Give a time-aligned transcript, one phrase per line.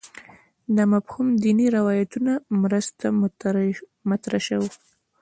[0.75, 3.05] دا مفهوم دیني روایتونو مرسته
[4.09, 4.61] مطرح شو